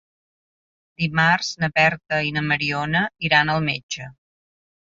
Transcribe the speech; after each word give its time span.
Dimarts 1.03 1.51
na 1.63 1.69
Berta 1.75 2.21
i 2.31 2.33
na 2.39 2.45
Mariona 2.49 3.05
iran 3.29 3.55
al 3.57 3.63
metge. 3.71 4.13